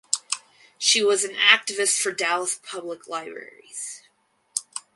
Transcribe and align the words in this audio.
She 0.79 1.03
was 1.03 1.23
an 1.23 1.35
activist 1.35 2.01
for 2.01 2.11
Dallas 2.11 2.59
public 2.65 3.07
libraries. 3.07 4.01